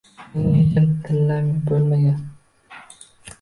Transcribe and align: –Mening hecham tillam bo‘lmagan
–Mening 0.35 0.53
hecham 0.61 0.87
tillam 1.09 1.51
bo‘lmagan 1.67 2.25